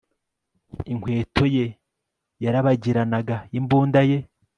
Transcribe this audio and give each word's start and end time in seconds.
inkweto 0.91 1.43
ye 1.55 1.65
yarabagiranaga, 2.43 3.35
imbunda 3.57 4.01
ye 4.09 4.17